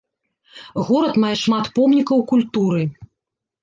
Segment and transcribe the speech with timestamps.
[0.87, 2.83] Горад мае шмат помнікаў культуры.